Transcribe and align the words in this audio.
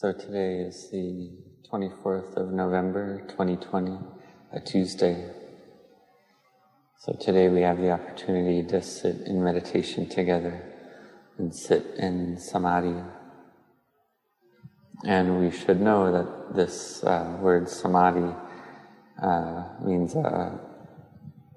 So 0.00 0.12
today 0.12 0.60
is 0.60 0.88
the 0.90 1.30
24th 1.70 2.34
of 2.38 2.52
November 2.52 3.20
2020, 3.28 3.98
a 4.50 4.58
Tuesday. 4.58 5.30
So 7.00 7.12
today 7.20 7.50
we 7.50 7.60
have 7.60 7.76
the 7.76 7.90
opportunity 7.90 8.66
to 8.68 8.80
sit 8.80 9.16
in 9.26 9.44
meditation 9.44 10.08
together 10.08 10.64
and 11.36 11.54
sit 11.54 11.84
in 11.98 12.38
samadhi. 12.38 12.94
And 15.04 15.38
we 15.38 15.50
should 15.50 15.82
know 15.82 16.10
that 16.10 16.56
this 16.56 17.04
uh, 17.04 17.36
word 17.38 17.68
samadhi 17.68 18.34
uh, 19.22 19.64
means 19.84 20.14
a 20.14 20.58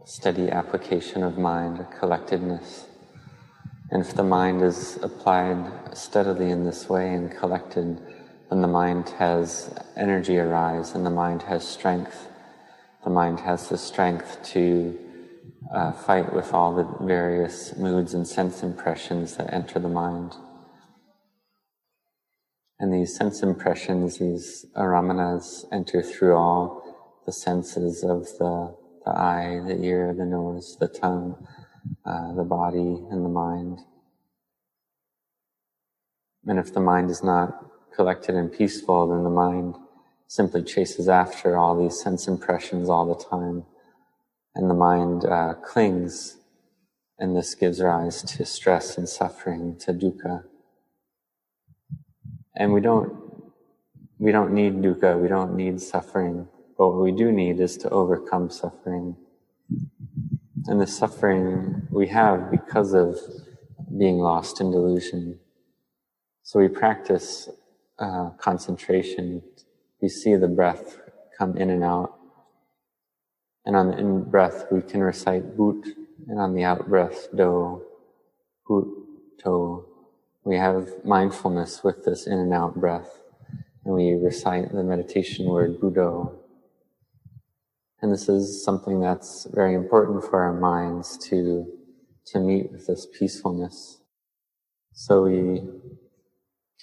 steady 0.04 0.50
application 0.50 1.24
of 1.24 1.38
mind, 1.38 1.80
a 1.80 1.86
collectedness. 1.98 2.88
And 3.90 4.04
if 4.04 4.14
the 4.14 4.24
mind 4.24 4.62
is 4.64 5.00
applied 5.02 5.96
steadily 5.98 6.50
in 6.50 6.66
this 6.66 6.90
way 6.90 7.14
and 7.14 7.32
collected, 7.32 8.02
then 8.54 8.62
the 8.62 8.68
mind 8.68 9.10
has 9.18 9.74
energy 9.98 10.38
arise 10.38 10.94
and 10.94 11.04
the 11.04 11.10
mind 11.10 11.42
has 11.42 11.68
strength. 11.68 12.28
The 13.04 13.10
mind 13.10 13.40
has 13.40 13.68
the 13.68 13.80
strength 13.80 14.44
to 14.52 14.96
uh, 15.74 15.92
fight 15.92 16.32
with 16.36 16.54
all 16.54 16.76
the 16.76 16.84
various 17.04 17.76
moods 17.76 18.14
and 18.14 18.28
sense 18.28 18.62
impressions 18.62 19.38
that 19.38 19.52
enter 19.52 19.80
the 19.80 19.90
mind. 19.90 20.36
And 22.80 22.94
these 22.94 23.16
sense 23.16 23.42
impressions, 23.42 24.20
these 24.20 24.68
aramanas, 24.78 25.66
enter 25.72 26.04
through 26.04 26.36
all 26.36 27.24
the 27.26 27.32
senses 27.32 28.04
of 28.04 28.28
the, 28.38 28.76
the 29.04 29.12
eye, 29.12 29.62
the 29.66 29.84
ear, 29.84 30.14
the 30.16 30.26
nose, 30.26 30.78
the 30.80 30.88
tongue, 30.88 31.48
uh, 32.06 32.36
the 32.36 32.44
body, 32.44 33.04
and 33.10 33.26
the 33.26 33.30
mind. 33.30 33.80
And 36.46 36.60
if 36.60 36.72
the 36.72 36.82
mind 36.82 37.10
is 37.10 37.24
not 37.24 37.72
collected 37.96 38.36
and 38.36 38.52
peaceful, 38.52 39.08
then 39.08 39.24
the 39.24 39.30
mind 39.30 39.76
simply 40.28 40.64
chases 40.64 41.08
after 41.08 41.58
all 41.58 41.80
these 41.80 42.02
sense 42.02 42.28
impressions 42.28 42.90
all 42.90 43.06
the 43.06 43.24
time. 43.24 43.64
And 44.56 44.70
the 44.70 44.76
mind 44.76 45.26
uh, 45.26 45.56
clings, 45.56 46.38
and 47.20 47.36
this 47.36 47.56
gives 47.56 47.82
rise 47.82 48.22
to 48.24 48.46
stress 48.46 48.98
and 48.98 49.08
suffering, 49.08 49.78
to 49.80 49.94
dukkha. 49.94 50.44
And 52.56 52.74
we 52.74 52.82
don't, 52.82 53.14
we 54.20 54.32
don't 54.32 54.54
need 54.54 54.82
dukkha, 54.82 55.20
we 55.20 55.28
don't 55.28 55.56
need 55.56 55.82
suffering, 55.82 56.48
but 56.78 56.90
what 56.90 57.04
we 57.04 57.12
do 57.12 57.32
need 57.32 57.60
is 57.60 57.78
to 57.78 57.90
overcome 57.90 58.50
suffering. 58.50 59.16
And 60.68 60.80
the 60.80 60.88
suffering 60.88 61.88
we 61.90 62.08
have 62.08 62.52
because 62.52 62.94
of 62.94 63.18
being 63.98 64.18
lost 64.18 64.62
in 64.62 64.72
delusion. 64.72 65.40
So 66.44 66.60
we 66.60 66.68
practice 66.68 67.50
uh, 68.00 68.32
concentration, 68.38 69.42
we 70.02 70.10
see 70.10 70.36
the 70.36 70.48
breath 70.48 71.00
come 71.38 71.58
in 71.58 71.70
and 71.70 71.84
out. 71.84 72.18
And 73.66 73.76
on 73.76 73.92
the 73.92 73.98
in 73.98 74.24
breath, 74.24 74.66
we 74.72 74.82
can 74.82 75.02
recite 75.02 75.56
boot, 75.56 75.86
and 76.28 76.40
on 76.40 76.54
the 76.54 76.64
out 76.64 76.88
breath, 76.88 77.28
do, 77.36 77.82
boot, 78.68 78.88
to. 79.44 79.86
We 80.44 80.58
have 80.58 80.90
mindfulness 81.06 81.84
with 81.84 82.04
this 82.04 82.28
in 82.28 82.38
and 82.38 82.54
out 82.54 82.76
breath, 82.76 83.22
and 83.86 83.94
we 83.94 84.14
recite 84.14 84.74
the 84.74 84.84
meditation 84.84 85.46
word 85.46 85.80
Buddho. 85.80 86.34
And 88.02 88.12
this 88.12 88.28
is 88.28 88.66
something 88.66 89.00
that's 89.00 89.48
very 89.54 89.76
important 89.76 90.26
for 90.26 90.42
our 90.42 90.54
minds 90.54 91.18
to, 91.30 91.66
to 92.26 92.40
meet 92.40 92.70
with 92.74 92.86
this 92.86 93.08
peacefulness. 93.18 94.02
So 94.92 95.24
we 95.24 95.62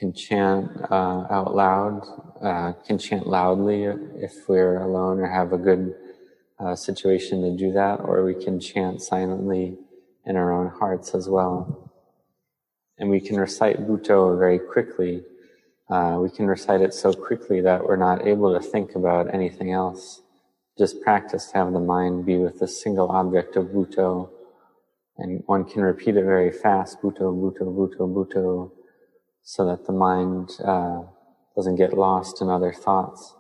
can 0.01 0.15
chant 0.15 0.71
uh, 0.91 1.27
out 1.31 1.55
loud, 1.55 2.01
uh, 2.43 2.73
can 2.87 2.97
chant 2.99 3.27
loudly 3.27 3.85
if 3.85 4.49
we're 4.49 4.79
alone 4.81 5.21
or 5.21 5.27
have 5.27 5.53
a 5.53 5.59
good 5.59 5.95
uh, 6.59 6.75
situation 6.75 7.43
to 7.43 7.55
do 7.55 7.71
that, 7.73 8.01
or 8.01 8.25
we 8.25 8.35
can 8.35 8.59
chant 8.59 9.03
silently 9.03 9.77
in 10.25 10.37
our 10.37 10.53
own 10.53 10.69
hearts 10.69 11.15
as 11.15 11.29
well. 11.29 11.93
And 12.97 13.11
we 13.11 13.21
can 13.21 13.39
recite 13.39 13.87
Buddho 13.87 14.39
very 14.39 14.59
quickly. 14.59 15.23
Uh, 15.91 16.17
we 16.19 16.31
can 16.31 16.47
recite 16.47 16.81
it 16.81 16.95
so 16.95 17.13
quickly 17.13 17.61
that 17.61 17.85
we're 17.85 17.97
not 17.97 18.27
able 18.27 18.59
to 18.59 18.61
think 18.67 18.95
about 18.95 19.35
anything 19.35 19.73
else. 19.73 20.23
Just 20.79 21.03
practice 21.03 21.49
to 21.49 21.59
have 21.59 21.75
the 21.75 21.81
mind 21.81 22.25
be 22.25 22.39
with 22.39 22.63
a 22.63 22.69
single 22.69 23.11
object 23.11 23.55
of 23.57 23.67
Buddho. 23.67 24.31
And 25.19 25.43
one 25.45 25.67
can 25.67 25.83
repeat 25.83 26.17
it 26.17 26.25
very 26.25 26.53
fast, 26.53 27.03
Buddho, 27.03 27.35
Buddho, 27.35 27.67
Buddho, 27.77 28.09
Buddho, 28.15 28.71
so 29.51 29.67
that 29.67 29.85
the 29.85 29.93
mind 29.93 30.49
uh, 30.65 31.03
doesn't 31.57 31.75
get 31.75 31.93
lost 31.93 32.41
in 32.41 32.49
other 32.49 32.73
thoughts. 32.73 33.35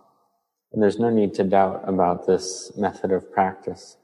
And 0.73 0.83
there's 0.83 0.99
no 0.99 1.09
need 1.09 1.35
to 1.35 1.45
doubt 1.45 1.85
about 1.87 2.27
this 2.27 2.73
method 2.77 3.13
of 3.13 3.31
practice, 3.31 3.97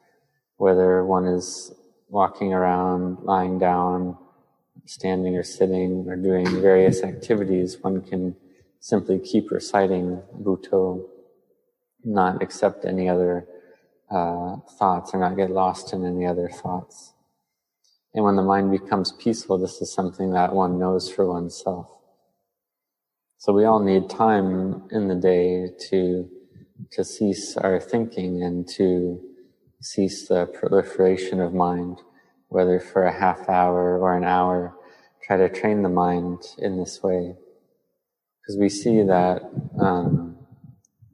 whether 0.56 1.04
one 1.04 1.26
is 1.26 1.74
walking 2.08 2.54
around, 2.54 3.24
lying 3.24 3.58
down, 3.58 4.16
standing 4.84 5.34
or 5.34 5.42
sitting, 5.42 6.04
or 6.06 6.14
doing 6.14 6.46
various 6.60 7.02
activities, 7.02 7.78
one 7.80 8.00
can 8.02 8.36
simply 8.78 9.18
keep 9.18 9.50
reciting 9.50 10.22
Buddho, 10.40 11.08
not 12.04 12.40
accept 12.40 12.84
any 12.84 13.08
other 13.08 13.48
uh, 14.12 14.58
thoughts 14.78 15.10
or 15.12 15.18
not 15.18 15.36
get 15.36 15.50
lost 15.50 15.92
in 15.92 16.06
any 16.06 16.24
other 16.24 16.48
thoughts. 16.48 17.14
And 18.14 18.24
when 18.24 18.36
the 18.36 18.42
mind 18.42 18.70
becomes 18.70 19.10
peaceful, 19.10 19.58
this 19.58 19.82
is 19.82 19.92
something 19.92 20.30
that 20.34 20.54
one 20.54 20.78
knows 20.78 21.10
for 21.10 21.26
oneself. 21.26 21.95
So 23.38 23.52
we 23.52 23.64
all 23.64 23.80
need 23.80 24.08
time 24.08 24.88
in 24.90 25.08
the 25.08 25.14
day 25.14 25.68
to, 25.90 26.28
to 26.92 27.04
cease 27.04 27.56
our 27.56 27.78
thinking 27.78 28.42
and 28.42 28.66
to 28.70 29.20
cease 29.80 30.26
the 30.28 30.46
proliferation 30.46 31.40
of 31.40 31.52
mind, 31.52 32.00
whether 32.48 32.80
for 32.80 33.04
a 33.04 33.12
half 33.12 33.48
hour 33.48 33.98
or 33.98 34.16
an 34.16 34.24
hour, 34.24 34.74
try 35.22 35.36
to 35.36 35.48
train 35.48 35.82
the 35.82 35.88
mind 35.88 36.42
in 36.58 36.78
this 36.78 37.02
way. 37.02 37.34
Because 38.40 38.58
we 38.58 38.68
see 38.68 39.02
that 39.02 39.42
um, 39.78 40.36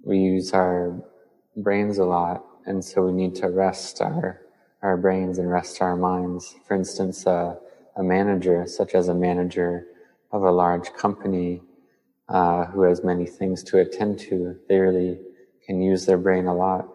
we 0.04 0.18
use 0.18 0.52
our 0.52 1.02
brains 1.56 1.98
a 1.98 2.04
lot, 2.04 2.44
and 2.66 2.84
so 2.84 3.06
we 3.06 3.12
need 3.12 3.34
to 3.36 3.48
rest 3.48 4.00
our 4.00 4.40
our 4.82 4.96
brains 4.96 5.38
and 5.38 5.50
rest 5.50 5.80
our 5.80 5.96
minds. 5.96 6.56
For 6.66 6.74
instance, 6.74 7.26
uh, 7.26 7.54
a 7.96 8.02
manager, 8.02 8.66
such 8.66 8.94
as 8.94 9.08
a 9.08 9.14
manager 9.14 9.86
of 10.32 10.42
a 10.42 10.50
large 10.50 10.92
company, 10.92 11.62
uh, 12.32 12.64
who 12.66 12.82
has 12.82 13.04
many 13.04 13.26
things 13.26 13.62
to 13.62 13.78
attend 13.78 14.18
to, 14.18 14.56
they 14.68 14.78
really 14.78 15.20
can 15.66 15.82
use 15.82 16.06
their 16.06 16.16
brain 16.16 16.46
a 16.46 16.54
lot. 16.54 16.88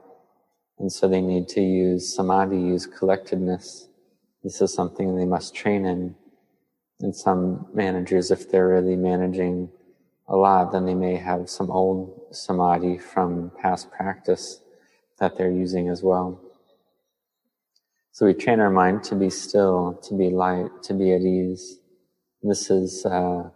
And 0.80 0.92
so 0.92 1.08
they 1.08 1.22
need 1.22 1.48
to 1.50 1.62
use 1.62 2.16
samadhi, 2.16 2.58
use 2.58 2.88
collectedness. 2.88 3.88
This 4.44 4.62
is 4.62 4.74
something 4.74 5.16
they 5.16 5.26
must 5.26 5.54
train 5.54 5.86
in. 5.86 6.16
And 7.00 7.16
some 7.16 7.68
managers, 7.74 8.32
if 8.32 8.50
they're 8.50 8.68
really 8.68 8.96
managing 8.96 9.70
a 10.28 10.36
lot, 10.36 10.72
then 10.72 10.86
they 10.86 10.96
may 10.96 11.16
have 11.16 11.50
some 11.50 11.70
old 11.70 12.20
samadhi 12.32 12.98
from 12.98 13.52
past 13.62 13.92
practice 13.92 14.60
that 15.20 15.38
they're 15.38 15.52
using 15.52 15.88
as 15.88 16.02
well. 16.02 16.42
So 18.12 18.26
we 18.26 18.34
train 18.34 18.60
our 18.60 18.72
mind 18.72 19.04
to 19.06 19.16
be 19.16 19.30
still, 19.30 20.00
to 20.04 20.18
be 20.18 20.32
light, 20.32 20.82
to 20.84 20.96
be 20.96 21.14
at 21.14 21.22
ease. 21.22 21.80
This 22.42 22.72
is 22.72 23.06
uh, 23.06 23.52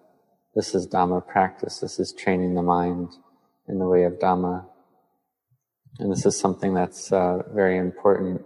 this 0.55 0.75
is 0.75 0.87
Dhamma 0.87 1.25
practice. 1.25 1.79
This 1.79 1.99
is 1.99 2.13
training 2.13 2.55
the 2.55 2.61
mind 2.61 3.13
in 3.67 3.79
the 3.79 3.87
way 3.87 4.03
of 4.03 4.13
Dhamma, 4.13 4.65
and 5.99 6.11
this 6.11 6.25
is 6.25 6.37
something 6.37 6.73
that's 6.73 7.11
uh, 7.11 7.43
very 7.53 7.77
important, 7.77 8.41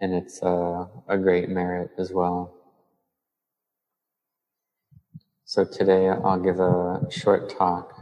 and 0.00 0.14
it's 0.14 0.42
uh, 0.42 0.86
a 1.08 1.18
great 1.18 1.48
merit 1.48 1.90
as 1.98 2.12
well. 2.12 2.54
So 5.44 5.64
today 5.64 6.08
I'll 6.08 6.40
give 6.40 6.60
a 6.60 7.06
short 7.10 7.50
talk 7.56 7.94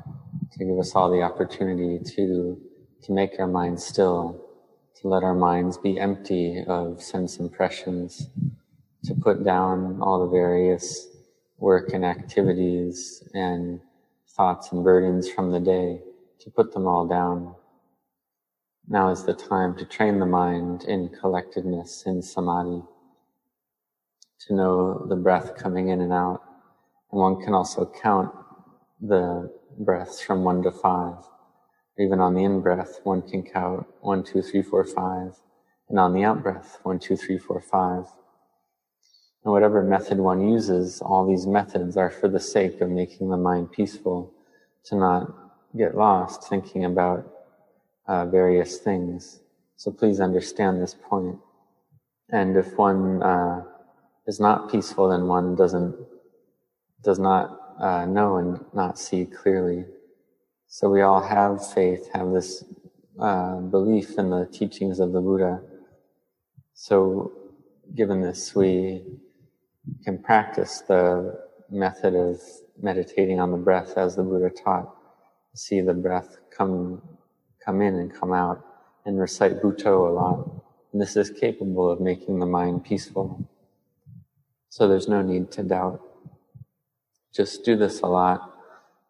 to 0.52 0.64
give 0.64 0.78
us 0.78 0.94
all 0.94 1.10
the 1.10 1.22
opportunity 1.22 1.98
to 2.16 2.60
to 3.02 3.12
make 3.12 3.38
our 3.38 3.46
minds 3.46 3.84
still 3.84 4.46
to 5.00 5.08
let 5.08 5.22
our 5.22 5.34
minds 5.34 5.76
be 5.76 5.98
empty 6.00 6.64
of 6.66 7.02
sense 7.02 7.38
impressions, 7.38 8.28
to 9.04 9.14
put 9.14 9.44
down 9.44 10.00
all 10.00 10.24
the 10.24 10.30
various 10.30 11.08
work 11.58 11.92
and 11.92 12.04
activities 12.04 13.22
and 13.34 13.80
thoughts 14.28 14.72
and 14.72 14.84
burdens 14.84 15.30
from 15.30 15.50
the 15.50 15.60
day, 15.60 16.00
to 16.40 16.50
put 16.50 16.72
them 16.72 16.86
all 16.86 17.06
down. 17.06 17.54
Now 18.88 19.10
is 19.10 19.24
the 19.24 19.34
time 19.34 19.76
to 19.78 19.84
train 19.84 20.18
the 20.18 20.26
mind 20.26 20.84
in 20.84 21.08
collectedness, 21.08 22.04
in 22.06 22.22
samadhi, 22.22 22.82
to 24.46 24.54
know 24.54 25.06
the 25.08 25.16
breath 25.16 25.56
coming 25.56 25.88
in 25.88 26.00
and 26.00 26.12
out. 26.12 26.42
And 27.10 27.20
one 27.20 27.42
can 27.42 27.54
also 27.54 27.90
count 28.02 28.32
the 29.00 29.50
breaths 29.78 30.20
from 30.20 30.44
one 30.44 30.62
to 30.62 30.70
five. 30.70 31.16
Even 31.98 32.20
on 32.20 32.34
the 32.34 32.44
in 32.44 32.60
breath, 32.60 33.00
one 33.04 33.22
can 33.22 33.42
count 33.42 33.86
one, 34.00 34.22
two, 34.22 34.42
three, 34.42 34.62
four, 34.62 34.84
five. 34.84 35.34
And 35.88 35.98
on 35.98 36.12
the 36.12 36.24
out 36.24 36.42
breath, 36.42 36.78
one, 36.82 36.98
two, 36.98 37.16
three, 37.16 37.38
four, 37.38 37.60
five. 37.60 38.04
And 39.46 39.52
whatever 39.52 39.80
method 39.80 40.18
one 40.18 40.50
uses, 40.50 41.00
all 41.00 41.24
these 41.24 41.46
methods 41.46 41.96
are 41.96 42.10
for 42.10 42.26
the 42.26 42.40
sake 42.40 42.80
of 42.80 42.90
making 42.90 43.30
the 43.30 43.36
mind 43.36 43.70
peaceful, 43.70 44.34
to 44.86 44.96
not 44.96 45.32
get 45.76 45.96
lost 45.96 46.48
thinking 46.48 46.84
about 46.84 47.32
uh, 48.08 48.26
various 48.26 48.78
things. 48.78 49.42
So 49.76 49.92
please 49.92 50.18
understand 50.18 50.82
this 50.82 50.96
point. 51.00 51.38
And 52.28 52.56
if 52.56 52.76
one 52.76 53.22
uh, 53.22 53.62
is 54.26 54.40
not 54.40 54.68
peaceful, 54.68 55.10
then 55.10 55.28
one 55.28 55.54
doesn't 55.54 55.94
does 57.04 57.20
not 57.20 57.76
uh, 57.78 58.04
know 58.04 58.38
and 58.38 58.64
not 58.74 58.98
see 58.98 59.26
clearly. 59.26 59.84
So 60.66 60.88
we 60.88 61.02
all 61.02 61.22
have 61.22 61.64
faith, 61.72 62.08
have 62.12 62.32
this 62.32 62.64
uh, 63.20 63.58
belief 63.60 64.18
in 64.18 64.28
the 64.28 64.46
teachings 64.46 64.98
of 64.98 65.12
the 65.12 65.20
Buddha. 65.20 65.60
So, 66.74 67.30
given 67.94 68.20
this, 68.20 68.52
we 68.52 69.04
can 70.04 70.18
practice 70.18 70.82
the 70.86 71.38
method 71.70 72.14
of 72.14 72.40
meditating 72.80 73.40
on 73.40 73.50
the 73.50 73.56
breath 73.56 73.96
as 73.96 74.16
the 74.16 74.22
Buddha 74.22 74.50
taught. 74.50 74.94
See 75.54 75.80
the 75.80 75.94
breath 75.94 76.36
come 76.56 77.02
come 77.64 77.82
in 77.82 77.96
and 77.96 78.14
come 78.14 78.32
out, 78.32 78.64
and 79.04 79.18
recite 79.18 79.60
Buddho 79.60 80.08
a 80.08 80.12
lot. 80.12 80.62
And 80.92 81.02
this 81.02 81.16
is 81.16 81.30
capable 81.30 81.90
of 81.90 82.00
making 82.00 82.38
the 82.38 82.46
mind 82.46 82.84
peaceful. 82.84 83.50
So 84.68 84.86
there's 84.86 85.08
no 85.08 85.20
need 85.20 85.50
to 85.52 85.62
doubt. 85.64 86.00
Just 87.34 87.64
do 87.64 87.76
this 87.76 88.00
a 88.00 88.06
lot. 88.06 88.52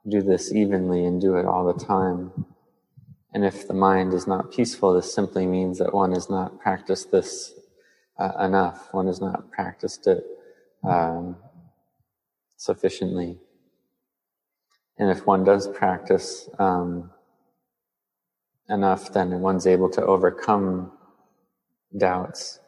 Do 0.09 0.23
this 0.23 0.53
evenly 0.53 1.05
and 1.05 1.21
do 1.21 1.37
it 1.37 1.45
all 1.45 1.71
the 1.71 1.85
time. 1.85 2.47
And 3.35 3.45
if 3.45 3.69
the 3.69 3.75
mind 3.75 4.15
is 4.15 4.27
not 4.27 4.53
peaceful, 4.53 4.95
this 4.95 5.13
simply 5.13 5.47
means 5.47 5.79
that 5.79 5.93
one 5.93 6.13
has 6.13 6.31
not 6.31 6.59
practiced 6.59 7.11
this 7.11 7.53
uh, 8.19 8.33
enough. 8.41 8.89
One 8.93 9.07
has 9.07 9.21
not 9.21 9.51
practiced 9.51 10.07
it 10.07 10.25
um, 10.87 11.37
sufficiently. 12.57 13.39
And 14.99 15.11
if 15.11 15.27
one 15.27 15.45
does 15.45 15.69
practice 15.69 16.49
um, 16.59 17.11
enough, 18.69 19.13
then 19.13 19.41
one's 19.41 19.67
able 19.67 19.91
to 19.91 20.05
overcome 20.05 20.93
doubts 21.97 22.61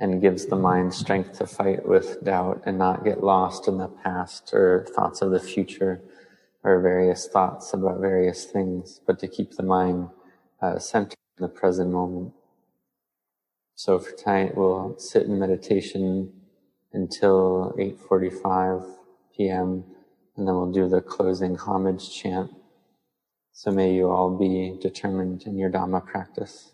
and 0.00 0.20
gives 0.20 0.46
the 0.46 0.56
mind 0.56 0.92
strength 0.92 1.38
to 1.38 1.46
fight 1.46 1.86
with 1.86 2.22
doubt 2.24 2.62
and 2.66 2.78
not 2.78 3.04
get 3.04 3.22
lost 3.22 3.68
in 3.68 3.78
the 3.78 3.88
past 3.88 4.52
or 4.52 4.86
thoughts 4.94 5.22
of 5.22 5.30
the 5.30 5.40
future 5.40 6.02
or 6.62 6.80
various 6.80 7.28
thoughts 7.28 7.74
about 7.74 8.00
various 8.00 8.46
things, 8.46 9.00
but 9.06 9.18
to 9.18 9.28
keep 9.28 9.52
the 9.52 9.62
mind 9.62 10.08
uh, 10.62 10.78
centered 10.78 11.18
in 11.38 11.42
the 11.42 11.48
present 11.48 11.90
moment. 11.90 12.32
So 13.76 13.98
for 13.98 14.12
tonight, 14.12 14.56
we'll 14.56 14.96
sit 14.98 15.24
in 15.24 15.38
meditation 15.38 16.32
until 16.92 17.74
8.45 17.76 18.88
p.m. 19.36 19.84
and 20.36 20.46
then 20.46 20.54
we'll 20.54 20.70
do 20.70 20.88
the 20.88 21.00
closing 21.00 21.56
homage 21.56 22.14
chant. 22.14 22.52
So 23.52 23.72
may 23.72 23.92
you 23.92 24.10
all 24.10 24.36
be 24.36 24.78
determined 24.80 25.42
in 25.42 25.58
your 25.58 25.70
Dhamma 25.70 26.06
practice. 26.06 26.73